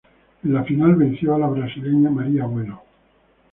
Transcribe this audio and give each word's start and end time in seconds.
En 0.45 0.53
la 0.55 0.63
final, 0.69 0.95
venció 1.01 1.35
a 1.35 1.37
la 1.37 1.45
brasileña 1.51 2.09
Maria 2.09 2.45
Bueno. 2.57 2.83